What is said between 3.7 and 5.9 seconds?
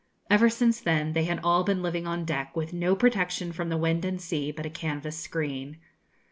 wind and sea but a canvas screen.